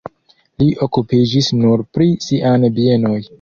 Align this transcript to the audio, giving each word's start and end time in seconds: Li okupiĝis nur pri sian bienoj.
Li 0.61 0.69
okupiĝis 0.85 1.49
nur 1.59 1.85
pri 1.99 2.09
sian 2.29 2.67
bienoj. 2.81 3.15